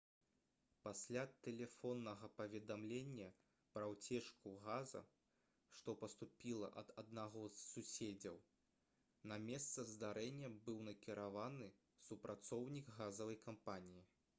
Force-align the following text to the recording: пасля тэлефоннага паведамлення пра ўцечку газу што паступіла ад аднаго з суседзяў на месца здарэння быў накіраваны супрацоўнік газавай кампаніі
пасля 0.85 1.23
тэлефоннага 1.47 2.29
паведамлення 2.39 3.27
пра 3.75 3.89
ўцечку 3.91 4.53
газу 4.69 5.03
што 5.81 5.95
паступіла 6.01 6.71
ад 6.83 6.89
аднаго 7.03 7.45
з 7.59 7.63
суседзяў 7.67 8.41
на 9.35 9.39
месца 9.51 9.87
здарэння 9.93 10.53
быў 10.67 10.83
накіраваны 10.91 11.71
супрацоўнік 12.09 12.93
газавай 12.99 13.39
кампаніі 13.49 14.07